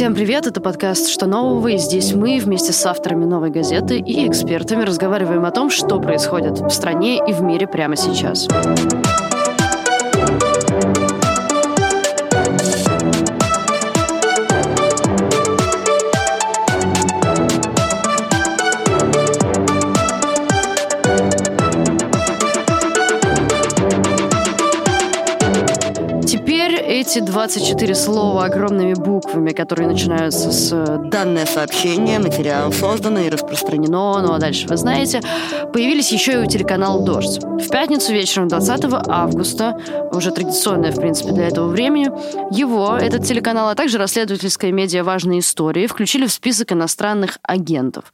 [0.00, 4.26] Всем привет, это подкаст «Что нового?» и здесь мы вместе с авторами «Новой газеты» и
[4.26, 8.48] экспертами разговариваем о том, что происходит в стране и в мире прямо сейчас.
[26.90, 34.20] Эти 24 слова огромными буквами, которые начинаются с э, «данное сообщение», «материал создано и распространено»,
[34.20, 35.20] ну а дальше вы знаете,
[35.72, 37.44] появились еще и у телеканала «Дождь».
[37.44, 42.10] В пятницу вечером 20 августа, уже традиционное, в принципе, для этого времени,
[42.50, 48.12] его, этот телеканал, а также расследовательская медиа «Важные истории» включили в список иностранных агентов.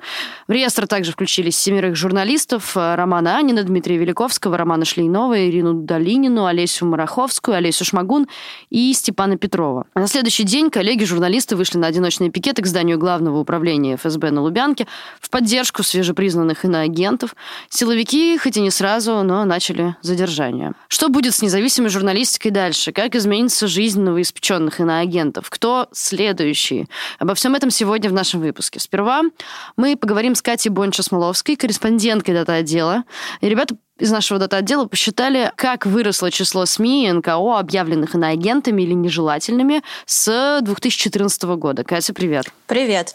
[0.49, 6.45] В реестр также включились семерых журналистов э, Романа Анина, Дмитрия Великовского, Романа Шлейнова, Ирину Долинину,
[6.45, 8.27] Олесю Мараховскую, Олесю Шмагун
[8.71, 9.87] и Степана Петрова.
[9.95, 14.87] на следующий день коллеги-журналисты вышли на одиночные пикеты к зданию главного управления ФСБ на Лубянке
[15.21, 17.35] в поддержку свежепризнанных иноагентов.
[17.69, 20.73] Силовики, хоть и не сразу, но начали задержание.
[20.89, 22.93] Что будет с независимой журналистикой дальше?
[22.93, 25.51] Как изменится жизнь новоиспеченных иноагентов?
[25.51, 26.87] Кто следующий?
[27.19, 28.81] Обо всем этом сегодня в нашем выпуске.
[28.81, 29.23] Сперва
[29.77, 33.05] мы поговорим с Катей Бонча-Смоловской, корреспонденткой дата-отдела.
[33.41, 38.93] И ребята из нашего дата-отдела посчитали, как выросло число СМИ и НКО, объявленных иноагентами или
[38.93, 41.85] нежелательными с 2014 года.
[41.85, 42.47] Катя, привет.
[42.67, 43.15] Привет.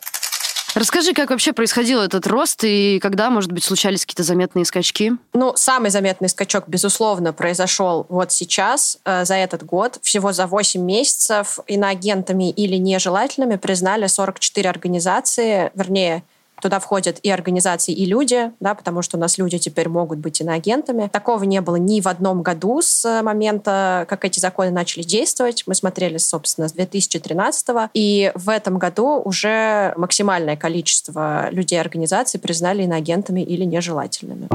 [0.73, 5.13] Расскажи, как вообще происходил этот рост и когда, может быть, случались какие-то заметные скачки?
[5.33, 9.99] Ну, самый заметный скачок, безусловно, произошел вот сейчас, э, за этот год.
[10.01, 16.23] Всего за 8 месяцев иноагентами или нежелательными признали 44 организации, вернее,
[16.61, 20.41] Туда входят и организации, и люди, да, потому что у нас люди теперь могут быть
[20.41, 21.09] иноагентами.
[21.11, 25.63] Такого не было ни в одном году с момента, как эти законы начали действовать.
[25.65, 27.89] Мы смотрели, собственно, с 2013 -го.
[27.93, 34.47] И в этом году уже максимальное количество людей и организаций признали иноагентами или нежелательными.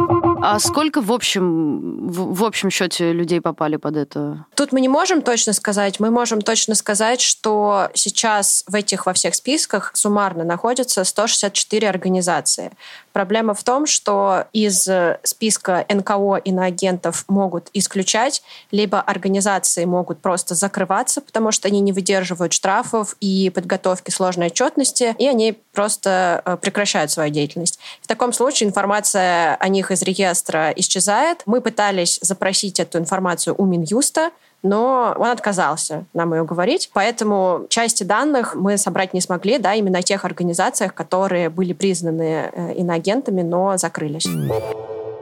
[0.48, 4.46] А сколько в общем, в, в общем счете людей попали под это?
[4.54, 5.98] Тут мы не можем точно сказать.
[5.98, 12.70] Мы можем точно сказать, что сейчас в этих во всех списках суммарно находятся 164 организации.
[13.16, 14.86] Проблема в том, что из
[15.22, 22.52] списка НКО иноагентов могут исключать, либо организации могут просто закрываться, потому что они не выдерживают
[22.52, 27.78] штрафов и подготовки сложной отчетности, и они просто э, прекращают свою деятельность.
[28.02, 31.40] В таком случае информация о них из реестра исчезает.
[31.46, 34.30] Мы пытались запросить эту информацию у Минюста,
[34.62, 36.90] но он отказался нам ее говорить.
[36.92, 42.50] Поэтому части данных мы собрать не смогли, да, именно о тех организациях, которые были признаны
[42.52, 44.26] э, иноагентами, но закрылись.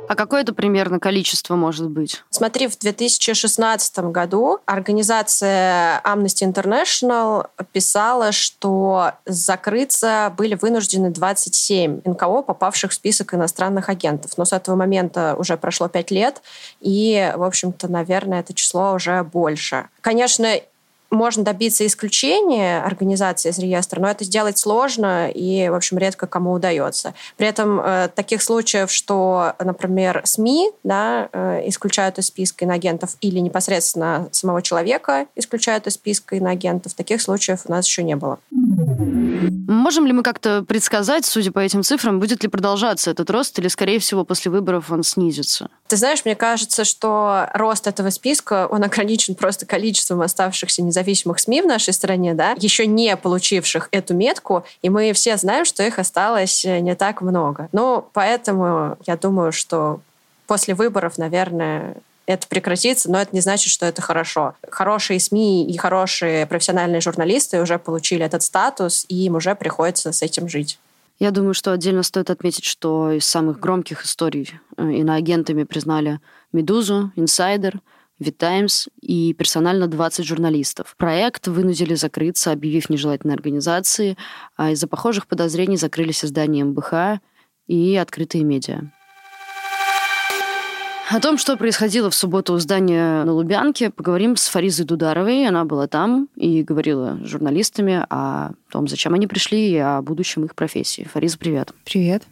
[0.09, 2.23] А какое это примерно количество может быть?
[2.31, 12.91] Смотри, в 2016 году организация Amnesty International писала, что закрыться были вынуждены 27 НКО, попавших
[12.91, 14.33] в список иностранных агентов.
[14.37, 16.43] Но с этого момента уже прошло 5 лет,
[16.81, 19.89] и, в общем-то, наверное, это число уже больше.
[20.01, 20.61] Конечно,
[21.15, 26.53] можно добиться исключения организации из реестра, но это сделать сложно и, в общем, редко кому
[26.53, 27.15] удается.
[27.37, 33.39] При этом э, таких случаев, что, например, СМИ да, э, исключают из списка иноагентов или
[33.39, 38.39] непосредственно самого человека исключают из списка иноагентов, таких случаев у нас еще не было.
[39.67, 43.69] Можем ли мы как-то предсказать, судя по этим цифрам, будет ли продолжаться этот рост или,
[43.69, 45.69] скорее всего, после выборов он снизится?
[45.89, 51.63] Ты знаешь, мне кажется, что рост этого списка, он ограничен просто количеством оставшихся независимых СМИ
[51.63, 55.99] в нашей стране, да, еще не получивших эту метку, и мы все знаем, что их
[55.99, 57.69] осталось не так много.
[57.73, 60.01] Ну, поэтому я думаю, что
[60.47, 64.55] после выборов, наверное, это прекратится, но это не значит, что это хорошо.
[64.71, 70.23] Хорошие СМИ и хорошие профессиональные журналисты уже получили этот статус, и им уже приходится с
[70.23, 70.79] этим жить.
[71.21, 76.19] Я думаю, что отдельно стоит отметить, что из самых громких историй э, иноагентами признали
[76.53, 77.81] «Медузу», «Инсайдер»,
[78.19, 80.95] «Витаймс» и персонально 20 журналистов.
[80.97, 84.17] Проект вынудили закрыться, объявив нежелательной организации,
[84.57, 87.21] а из-за похожих подозрений закрылись издания МБХ
[87.67, 88.83] и открытые медиа.
[91.11, 95.47] О том, что происходило в субботу у здания на Лубянке, поговорим с Фаризой Дударовой.
[95.47, 100.47] Она была там и говорила с журналистами о том, зачем они пришли и о будущем
[100.47, 101.07] их профессии.
[101.13, 101.75] Фариза, привет.
[101.85, 102.23] Привет.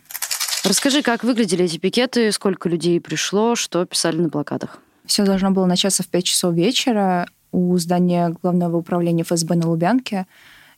[0.65, 4.79] Расскажи, как выглядели эти пикеты, сколько людей пришло, что писали на плакатах?
[5.13, 10.27] Все должно было начаться в 5 часов вечера у здания главного управления ФСБ на Лубянке.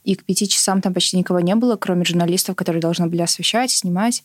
[0.02, 3.70] И к пяти часам там почти никого не было, кроме журналистов, которые должны были освещать,
[3.70, 4.24] снимать.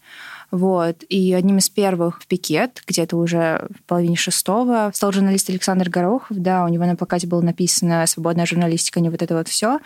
[0.50, 1.04] Вот.
[1.10, 6.26] И одним из первых в пикет, где-то уже в половине шестого, стал журналист Александр Горохов.
[6.32, 9.78] Да, у него на плакате было написано «Свободная журналистика, не вот это вот все».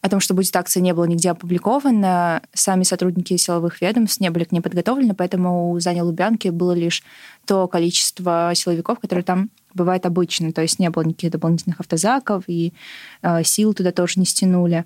[0.00, 2.42] О том, что будет акция, не было нигде опубликовано.
[2.54, 7.02] Сами сотрудники силовых ведомств не были к ней подготовлены, поэтому у Зани Лубянки было лишь
[7.46, 10.52] то количество силовиков, которые там бывает обычно.
[10.52, 12.72] То есть не было никаких дополнительных автозаков, и
[13.22, 14.84] э, сил туда тоже не стянули.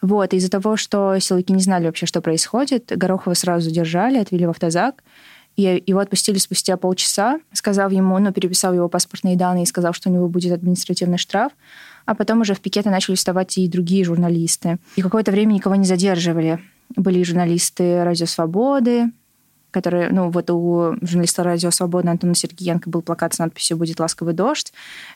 [0.00, 4.50] Вот, из-за того, что силовики не знали вообще, что происходит, Горохова сразу задержали, отвели в
[4.50, 5.02] автозак,
[5.56, 10.10] и его отпустили спустя полчаса, сказав ему, ну, переписал его паспортные данные и сказал, что
[10.10, 11.52] у него будет административный штраф
[12.06, 14.78] а потом уже в пикеты начали вставать и другие журналисты.
[14.96, 16.60] И какое-то время никого не задерживали.
[16.96, 19.10] Были журналисты «Радио Свободы»,
[19.70, 24.32] которые, ну, вот у журналиста «Радио Свобода» Антона Сергеенко был плакат с надписью «Будет ласковый
[24.32, 24.72] дождь»,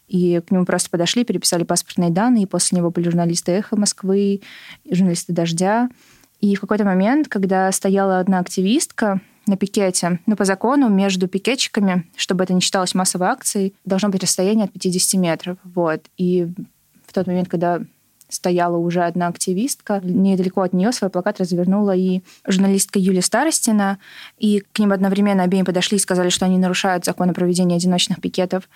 [0.08, 4.40] и к нему просто подошли, переписали паспортные данные, и после него были журналисты «Эхо Москвы»,
[4.90, 5.88] журналисты «Дождя».
[6.40, 12.06] И в какой-то момент, когда стояла одна активистка на пикете, ну, по закону между пикетчиками,
[12.16, 15.58] чтобы это не считалось массовой акцией, должно быть расстояние от 50 метров.
[15.64, 16.02] Вот.
[16.16, 16.48] И
[17.08, 17.80] в тот момент, когда
[18.28, 20.00] стояла уже одна активистка.
[20.02, 23.98] Недалеко от нее свой плакат развернула и журналистка Юлия Старостина.
[24.38, 28.20] И к ним одновременно обеим подошли и сказали, что они нарушают закон о проведении одиночных
[28.20, 28.68] пикетов.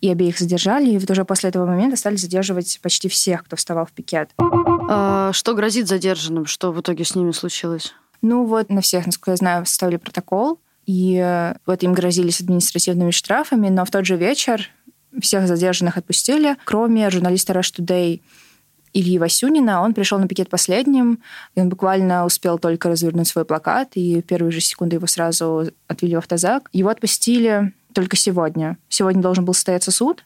[0.00, 0.90] И обеих задержали.
[0.90, 4.30] И вот уже после этого момента стали задерживать почти всех, кто вставал в пикет.
[4.38, 6.46] А что грозит задержанным?
[6.46, 7.92] Что в итоге с ними случилось?
[8.22, 10.60] Ну вот на всех, насколько я знаю, составили протокол.
[10.86, 14.68] И э, вот им грозились административными штрафами, но в тот же вечер
[15.20, 18.20] всех задержанных отпустили, кроме журналиста Rush Today
[18.92, 19.82] Ильи Васюнина.
[19.82, 21.20] Он пришел на пикет последним,
[21.54, 25.70] и он буквально успел только развернуть свой плакат, и в первые же секунды его сразу
[25.86, 26.68] отвели в автозак.
[26.72, 28.78] Его отпустили только сегодня.
[28.88, 30.24] Сегодня должен был состояться суд,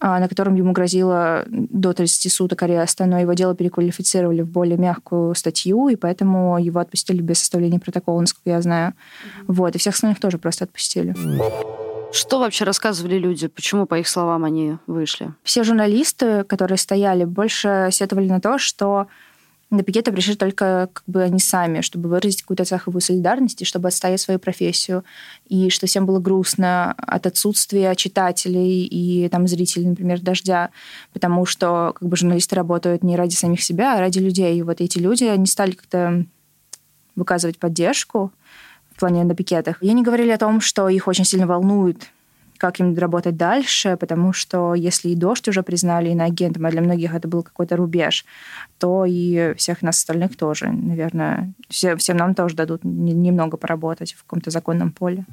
[0.00, 4.78] а, на котором ему грозило до 30 суток ареста, но его дело переквалифицировали в более
[4.78, 8.92] мягкую статью, и поэтому его отпустили без составления протокола, насколько я знаю.
[8.92, 9.44] Mm-hmm.
[9.48, 11.14] Вот, и всех остальных тоже просто отпустили.
[12.10, 13.48] Что вообще рассказывали люди?
[13.48, 15.34] Почему, по их словам, они вышли?
[15.42, 19.08] Все журналисты, которые стояли, больше сетовали на то, что
[19.70, 23.88] на пикеты пришли только как бы они сами, чтобы выразить какую-то цеховую солидарность и чтобы
[23.88, 25.04] отстоять свою профессию.
[25.46, 30.70] И что всем было грустно от отсутствия читателей и там зрителей, например, «Дождя»,
[31.12, 34.58] потому что как бы журналисты работают не ради самих себя, а ради людей.
[34.58, 36.24] И вот эти люди, они стали как-то
[37.14, 38.32] выказывать поддержку,
[38.98, 39.80] в плане на пикетах.
[39.80, 42.10] И они говорили о том, что их очень сильно волнует
[42.58, 47.14] как им работать дальше, потому что если и дождь уже признали иноагентом, а для многих
[47.14, 48.24] это был какой-то рубеж,
[48.78, 54.24] то и всех нас остальных тоже, наверное, все, всем нам тоже дадут немного поработать в
[54.24, 55.24] каком-то законном поле.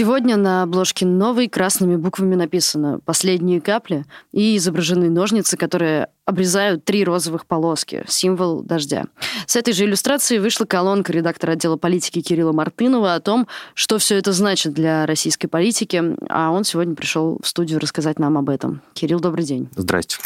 [0.00, 7.04] Сегодня на обложке новой красными буквами написано «Последние капли» и изображены ножницы, которые обрезают три
[7.04, 9.04] розовых полоски, символ дождя.
[9.44, 14.16] С этой же иллюстрацией вышла колонка редактора отдела политики Кирилла Мартынова о том, что все
[14.16, 18.80] это значит для российской политики, а он сегодня пришел в студию рассказать нам об этом.
[18.94, 19.68] Кирилл, добрый день.
[19.76, 20.16] Здрасте.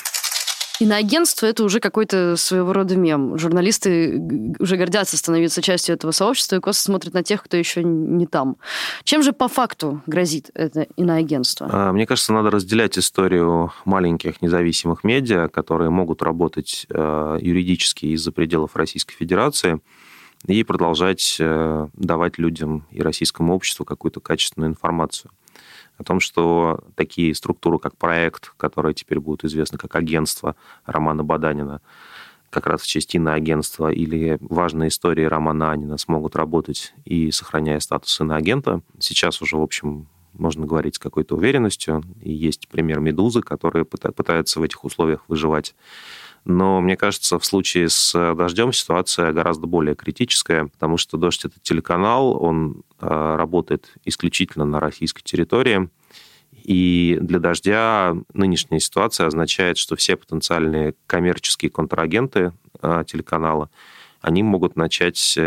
[0.85, 3.39] Иноагентство— это уже какой-то своего рода мем.
[3.39, 4.21] Журналисты
[4.59, 8.59] уже гордятся становиться частью этого сообщества и косо смотрят на тех, кто еще не там.
[9.03, 11.71] Чем же по факту грозит это иноагентство?
[11.73, 18.31] А, мне кажется, надо разделять историю маленьких независимых медиа, которые могут работать э, юридически из-за
[18.31, 19.81] пределов Российской Федерации,
[20.47, 25.31] и продолжать э, давать людям и российскому обществу какую-то качественную информацию
[25.99, 31.81] о том, что такие структуры, как проект, которые теперь будут известны как агентство Романа Баданина,
[32.51, 37.81] как раз в части на агентство или важные истории Романа Анина смогут работать и сохраняя
[37.81, 38.81] статус иноагента.
[39.01, 42.03] Сейчас уже, в общем, можно говорить с какой-то уверенностью.
[42.21, 45.75] И есть пример «Медузы», которые пытаются в этих условиях выживать.
[46.45, 51.45] Но мне кажется, в случае с э, «Дождем» ситуация гораздо более критическая, потому что «Дождь»—
[51.45, 55.89] это телеканал, он э, работает исключительно на российской территории,
[56.53, 63.71] и для «Дождя» нынешняя ситуация означает, что все потенциальные коммерческие контрагенты э, телеканала,
[64.21, 65.39] они могут начать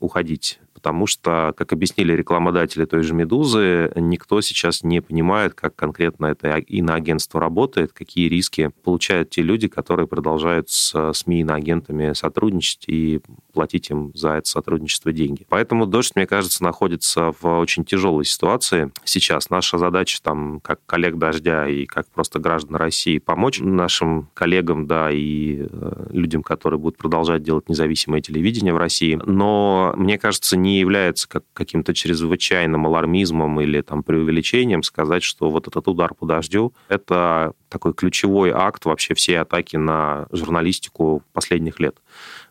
[0.00, 6.26] уходить потому что, как объяснили рекламодатели той же «Медузы», никто сейчас не понимает, как конкретно
[6.26, 13.20] это иноагентство работает, какие риски получают те люди, которые продолжают с СМИ иноагентами сотрудничать и
[13.52, 15.44] платить им за это сотрудничество деньги.
[15.48, 19.50] Поэтому «Дождь», мне кажется, находится в очень тяжелой ситуации сейчас.
[19.50, 25.10] Наша задача, там, как коллег «Дождя» и как просто граждан России, помочь нашим коллегам, да,
[25.10, 29.18] и э, людям, которые будут продолжать делать независимое телевидение в России.
[29.26, 35.48] Но, мне кажется, не не является как каким-то чрезвычайным алармизмом или там преувеличением сказать, что
[35.50, 41.80] вот этот удар по дождю– это такой ключевой акт вообще всей атаки на журналистику последних
[41.80, 41.96] лет.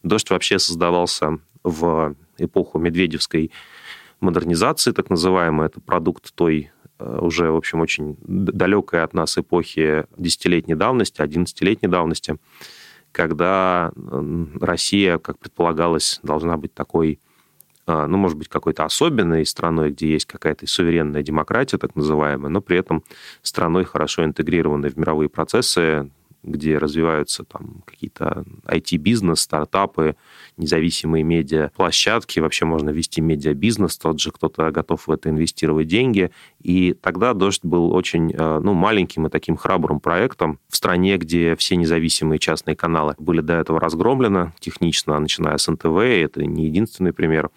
[0.04, 3.52] «Дождь» вообще создавался в эпоху Медведевской
[4.20, 5.68] модернизации, так называемой.
[5.68, 11.90] Это продукт той э, уже, в общем, очень далекой от нас эпохи десятилетней давности, одиннадцатилетней
[11.90, 12.38] давности,
[13.12, 13.92] когда
[14.60, 17.20] Россия, как предполагалось, должна быть такой
[17.88, 22.78] ну, может быть, какой-то особенной страной, где есть какая-то суверенная демократия, так называемая, но при
[22.78, 23.04] этом
[23.42, 26.10] страной хорошо интегрированной в мировые процессы,
[26.48, 30.16] где развиваются там какие-то IT-бизнес, стартапы,
[30.56, 36.32] независимые медиа, площадки, вообще можно вести медиабизнес, тот же кто-то готов в это инвестировать деньги.
[36.62, 41.56] И тогда «Дождь» был очень э, ну, маленьким и таким храбрым проектом в стране, где
[41.56, 47.14] все независимые частные каналы были до этого разгромлены технично, начиная с НТВ, это не единственный
[47.14, 47.50] пример.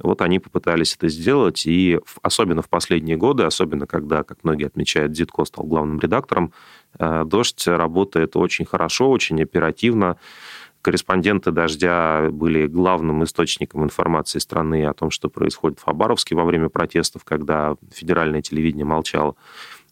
[0.00, 5.12] Вот они попытались это сделать, и особенно в последние годы, особенно когда, как многие отмечают,
[5.12, 6.52] Дитко стал главным редактором,
[6.98, 10.18] э, «Дождь» работает очень хорошо, очень оперативно.
[10.82, 16.68] Корреспонденты «Дождя» были главным источником информации страны о том, что происходит в Хабаровске во время
[16.68, 19.34] протестов, когда федеральное телевидение молчало.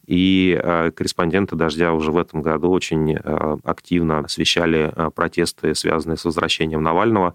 [0.07, 6.27] И э, корреспонденты «Дождя» уже в этом году очень э, активно освещали протесты, связанные с
[6.27, 7.35] возвращением Навального.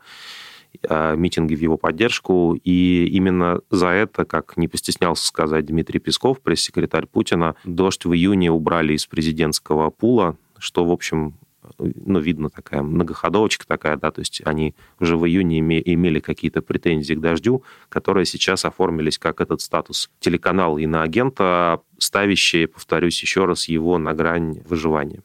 [0.87, 2.57] Э, митинги в его поддержку.
[2.63, 8.51] И именно за это, как не постеснялся сказать Дмитрий Песков, пресс-секретарь Путина, «Дождь» в июне
[8.51, 11.33] убрали из президентского пула, что, в общем,
[11.77, 17.13] ну, видно такая многоходовочка такая, да, то есть они уже в июне имели какие-то претензии
[17.13, 23.97] к «Дождю», которые сейчас оформились как этот статус телеканал иноагента, ставящие, повторюсь еще раз, его
[23.97, 25.21] на грань выживания.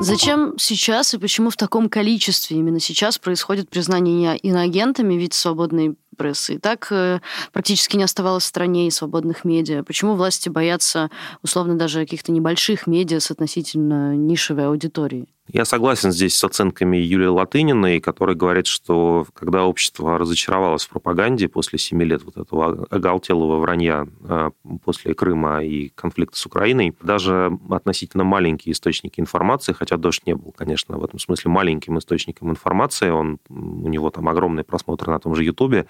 [0.00, 6.54] Зачем сейчас и почему в таком количестве именно сейчас происходит признание иноагентами ведь свободной прессы?
[6.54, 7.20] И так э,
[7.52, 9.82] практически не оставалось в стране и свободных медиа.
[9.84, 11.10] Почему власти боятся,
[11.42, 15.28] условно, даже каких-то небольших медиа с относительно нишевой аудиторией?
[15.52, 21.48] Я согласен здесь с оценками Юлии Латыниной, которая говорит, что когда общество разочаровалось в пропаганде
[21.48, 24.50] после семи лет вот этого оголтелого вранья э,
[24.84, 30.52] после Крыма и конфликта с Украиной, даже относительно маленькие источники информации, хотя Дождь не был,
[30.56, 35.34] конечно, в этом смысле маленьким источником информации, он, у него там огромный просмотр на том
[35.34, 35.86] же Ютубе,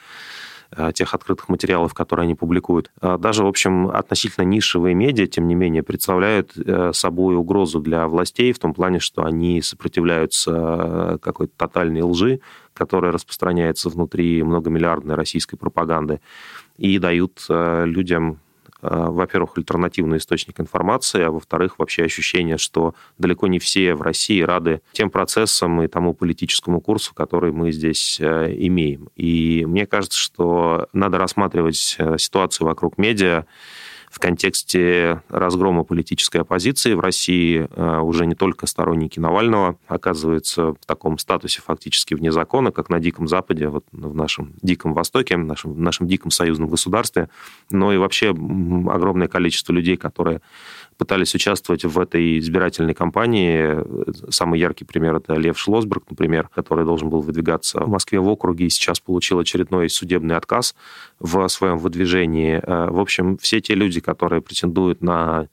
[0.95, 2.91] тех открытых материалов, которые они публикуют.
[3.01, 8.07] А даже, в общем, относительно нишевые медиа, тем не менее, представляют э, собой угрозу для
[8.07, 12.41] властей в том плане, что они сопротивляются э, какой-то тотальной лжи,
[12.73, 16.21] которая распространяется внутри многомиллиардной российской пропаганды,
[16.79, 18.37] и дают людям Э,
[18.83, 24.83] во-первых, альтернативный источник информации, а во-вторых, вообще ощущение, что далеко не все в России рады
[24.93, 29.09] тем процессам и тому политическому курсу, который мы здесь э, имеем.
[29.17, 33.45] И мне кажется, что надо рассматривать э, ситуацию вокруг медиа
[34.11, 40.79] в контексте разгрома политической оппозиции в России э, уже не только сторонники Навального оказываются в
[40.85, 45.45] таком статусе фактически вне закона, как на Диком Западе, вот в нашем Диком Востоке, в
[45.45, 47.31] нашем, в нашем Диком союзном государстве,
[47.71, 50.41] но и вообще огромное количество людей, которые
[51.01, 53.83] пытались участвовать в этой избирательной кампании.
[54.31, 58.67] Самый яркий пример– это Лев Шлосберг, например, который должен был выдвигаться в Москве в округе
[58.67, 60.75] и сейчас получил очередной судебный отказ
[61.19, 62.61] в своем выдвижении.
[62.63, 65.49] Э, в общем, все те люди, которые претендуют на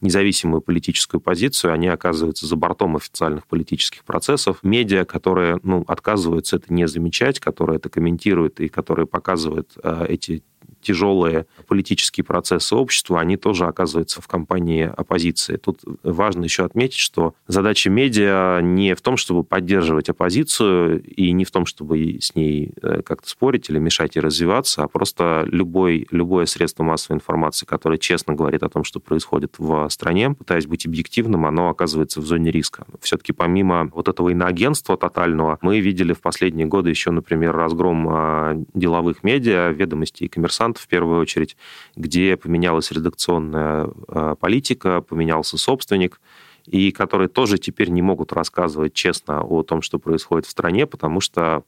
[0.00, 4.58] независимую политическую позицию, они оказываются за бортом официальных политических процессов.
[4.64, 10.42] Медиа, которые ну, отказываются это не замечать, которые это комментируют и которые показывают э, эти
[10.80, 15.56] тяжелые политические процессы общества, они тоже оказываются в компании оппозиции.
[15.56, 21.44] Тут важно еще отметить, что задача медиа не в том, чтобы поддерживать оппозицию, и не
[21.44, 26.06] в том, чтобы с ней э, как-то спорить или мешать ей развиваться, а просто любой,
[26.10, 30.86] любое средство массовой информации, которое честно говорит о том, что происходит в стране, пытаясь быть
[30.86, 32.86] объективным, оно оказывается в зоне риска.
[33.00, 38.54] Все-таки помимо вот этого иноагентства тотального, мы видели в последние годы еще, например, разгром а,
[38.74, 41.56] деловых медиа, ведомостей и коммерсантов, коммерсант в первую очередь,
[41.96, 46.20] где поменялась редакционная а, политика, поменялся собственник,
[46.66, 51.20] и которые тоже теперь не могут рассказывать честно о том, что происходит в стране, потому
[51.20, 51.62] что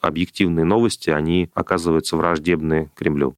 [0.00, 3.34] объективные новости, они оказываются враждебны Кремлю.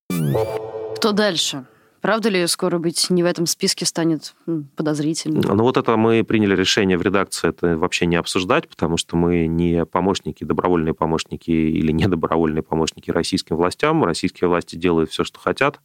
[0.96, 1.64] Кто дальше?
[2.06, 4.36] Правда ли скоро быть не в этом списке станет
[4.76, 5.40] подозрительным?
[5.42, 9.48] Ну вот это мы приняли решение в редакции это вообще не обсуждать, потому что мы
[9.48, 14.04] не помощники, добровольные помощники или недобровольные помощники российским властям.
[14.04, 15.80] Российские власти делают все, что хотят,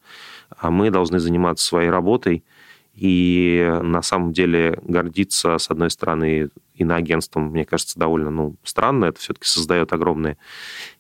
[0.56, 2.44] а мы должны заниматься своей работой
[2.94, 6.50] и на самом деле гордиться, с одной стороны,
[6.82, 9.06] иноагентством, мне кажется, довольно ну, странно.
[9.06, 10.38] Это все-таки создает огромные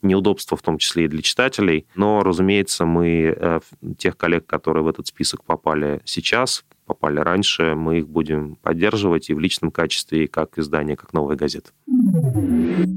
[0.01, 1.85] неудобства, в том числе и для читателей.
[1.95, 3.59] Но, разумеется, мы э,
[3.97, 9.33] тех коллег, которые в этот список попали сейчас, попали раньше, мы их будем поддерживать и
[9.33, 11.69] в личном качестве, и как издание, как новая газета.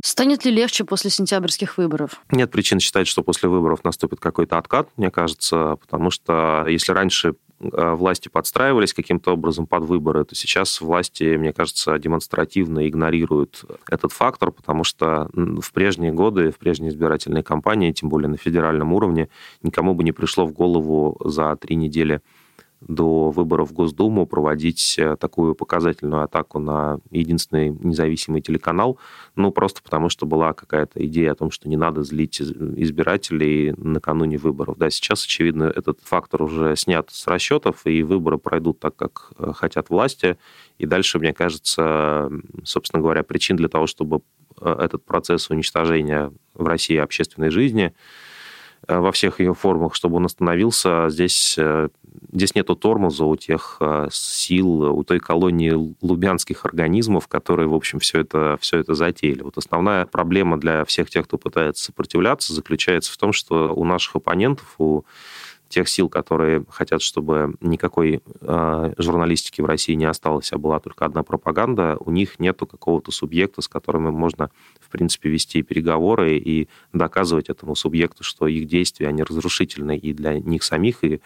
[0.03, 2.21] Станет ли легче после сентябрьских выборов?
[2.33, 7.35] Нет причин считать, что после выборов наступит какой-то откат, мне кажется, потому что если раньше
[7.73, 14.51] власти подстраивались каким-то образом под выборы, то сейчас власти, мне кажется, демонстративно игнорируют этот фактор,
[14.51, 19.29] потому что в прежние годы, в прежние избирательные кампании, тем более на федеральном уровне,
[19.63, 22.21] никому бы не пришло в голову за три недели
[22.89, 28.99] до выборов в Госдуму проводить э, такую показательную атаку на единственный независимый телеканал,
[29.37, 34.39] ну, просто потому что была какая-то идея о том, что не надо злить избирателей накануне
[34.39, 34.77] выборов.
[34.79, 39.53] Да, сейчас, очевидно, этот фактор уже снят с расчетов, и выборы пройдут так, как э,
[39.55, 40.37] хотят власти,
[40.79, 42.31] и дальше, мне кажется,
[42.65, 44.21] собственно говоря, причин для того, чтобы
[44.61, 47.95] э, этот процесс уничтожения в России общественной жизни
[48.89, 51.09] во всех ее формах, чтобы он остановился.
[51.09, 51.89] Здесь, э,
[52.33, 55.73] здесь нету тормоза у тех э, сил, у той колонии
[56.03, 59.43] лубянских организмов, которые, в общем, все это, все это затеяли.
[59.43, 64.17] Вот основная проблема для всех тех, кто пытается сопротивляться, заключается в том, что у наших
[64.17, 65.05] оппонентов, у
[65.75, 71.05] тех сил, которые хотят, чтобы никакой э, журналистики в России не осталось, а была только
[71.05, 74.51] одна пропаганда, у них нету какого-то субъекта, с которым можно,
[74.81, 80.39] в принципе, вести переговоры и доказывать этому субъекту, что их действия, они разрушительны и для
[80.39, 81.21] них самих, и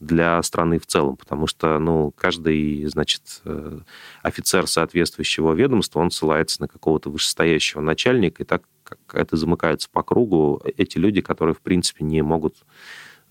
[0.00, 3.80] для страны в целом, потому что, ну, каждый, значит, э,
[4.22, 10.02] офицер соответствующего ведомства, он ссылается на какого-то вышестоящего начальника, и так как это замыкается по
[10.02, 12.56] кругу, эти люди, которые, в принципе, не могут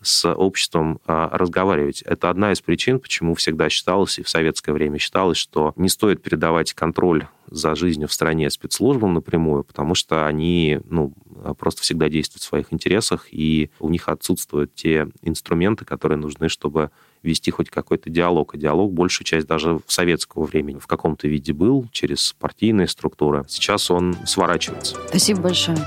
[0.04, 2.02] с обществом а, разговаривать.
[2.04, 6.22] Это одна из причин, почему всегда считалось, и в советское время считалось, что не стоит
[6.22, 11.14] передавать контроль за жизнью в стране спецслужбам напрямую, потому что они ну,
[11.58, 16.90] просто всегда действуют в своих интересах, и у них отсутствуют те инструменты, которые нужны, чтобы
[17.22, 18.56] вести хоть какой-то диалог.
[18.56, 23.46] А диалог большую часть даже в советского времени в каком-то виде был, через партийные структуры.
[23.48, 24.98] Сейчас он сворачивается.
[25.08, 25.78] Спасибо большое.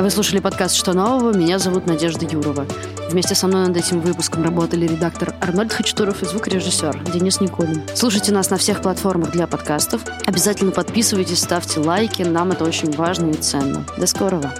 [0.00, 1.36] Вы слушали подкаст «Что нового?».
[1.36, 2.66] Меня зовут Надежда Юрова.
[3.10, 7.82] Вместе со мной над этим выпуском работали редактор Арнольд Хачатуров и звукорежиссер Денис Николин.
[7.94, 10.00] Слушайте нас на всех платформах для подкастов.
[10.24, 12.22] Обязательно подписывайтесь, ставьте лайки.
[12.22, 13.84] Нам это очень важно и ценно.
[13.98, 14.50] До скорого.